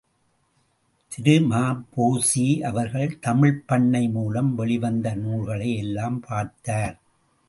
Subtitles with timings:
[1.11, 6.97] திரு ம.பொ.சி.அவர்கள் தமிழ்ப்பண்ணை மூலம் வெளிவந்த நூல்களை எல்லாம் பார்த்தார்.